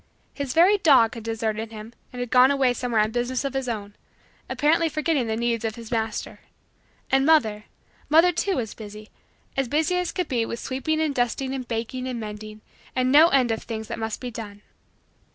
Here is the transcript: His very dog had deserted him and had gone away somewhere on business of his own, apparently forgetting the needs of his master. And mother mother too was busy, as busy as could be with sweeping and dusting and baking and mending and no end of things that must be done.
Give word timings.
His 0.33 0.53
very 0.55 0.79
dog 0.79 1.13
had 1.13 1.21
deserted 1.23 1.71
him 1.71 1.93
and 2.11 2.19
had 2.19 2.31
gone 2.31 2.49
away 2.49 2.73
somewhere 2.73 3.01
on 3.01 3.11
business 3.11 3.45
of 3.45 3.53
his 3.53 3.69
own, 3.69 3.95
apparently 4.49 4.89
forgetting 4.89 5.27
the 5.27 5.35
needs 5.37 5.63
of 5.63 5.75
his 5.75 5.91
master. 5.91 6.39
And 7.11 7.23
mother 7.23 7.65
mother 8.09 8.31
too 8.31 8.55
was 8.55 8.73
busy, 8.73 9.09
as 9.55 9.67
busy 9.67 9.97
as 9.97 10.11
could 10.11 10.27
be 10.27 10.43
with 10.43 10.57
sweeping 10.59 10.99
and 10.99 11.13
dusting 11.13 11.53
and 11.53 11.67
baking 11.67 12.07
and 12.07 12.19
mending 12.19 12.61
and 12.95 13.11
no 13.11 13.27
end 13.27 13.51
of 13.51 13.61
things 13.61 13.89
that 13.89 13.99
must 13.99 14.19
be 14.19 14.31
done. 14.31 14.63